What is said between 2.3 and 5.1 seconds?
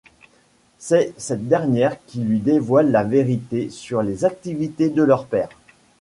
dévoile la vérité sur les activités de